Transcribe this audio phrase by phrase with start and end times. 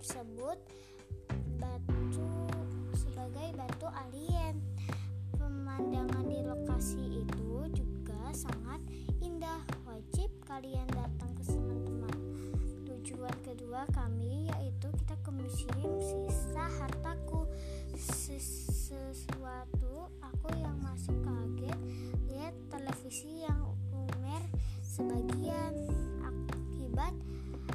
[0.00, 0.56] tersebut
[1.60, 2.24] batu
[2.96, 4.56] sebagai batu alien.
[5.36, 8.80] Pemandangan di lokasi itu juga sangat
[9.20, 9.60] indah.
[9.84, 12.16] Wajib kalian datang ke teman-teman.
[12.88, 17.44] Tujuan kedua kami yaitu kita ke museum sisa hartaku.
[18.00, 21.76] Sesuatu aku yang masuk kaget
[22.32, 24.40] lihat televisi yang lumer
[24.80, 25.76] sebagian
[26.24, 27.12] akibat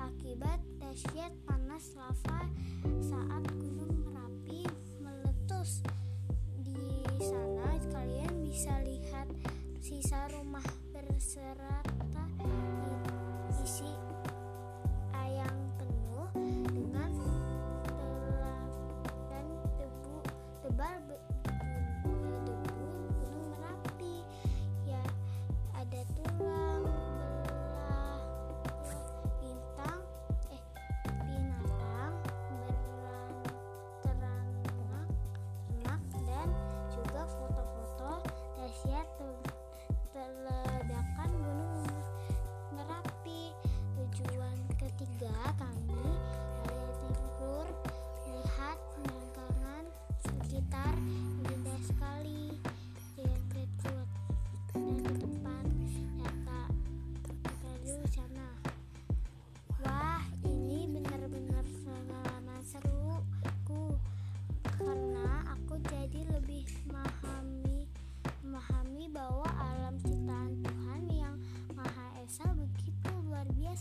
[0.00, 1.32] akibat dahsyat
[1.76, 2.40] panas lava
[3.04, 4.64] saat gunung Merapi
[4.96, 5.84] meletus.
[6.64, 6.80] Di
[7.20, 9.28] sana kalian bisa lihat
[9.84, 10.64] sisa rumah
[10.96, 11.75] berserata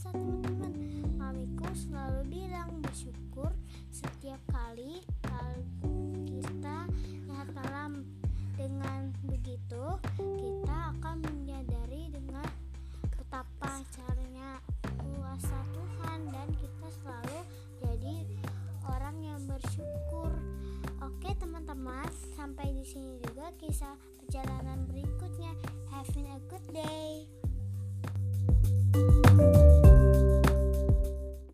[0.06, 0.74] biasa teman-teman
[1.18, 3.50] mamiku selalu bilang bersyukur
[3.90, 5.66] setiap kali kal-
[6.30, 6.86] kita
[7.26, 8.06] lihat alam
[8.54, 12.46] dengan begitu kita akan menyadari dengan
[13.18, 14.62] betapa caranya
[15.02, 17.40] kuasa Tuhan dan kita selalu
[17.82, 18.16] jadi
[18.86, 20.30] orang yang bersyukur.
[21.02, 22.06] Oke teman-teman,
[22.38, 25.58] sampai di sini juga kisah perjalanan berikutnya.
[25.90, 27.45] Having a good day.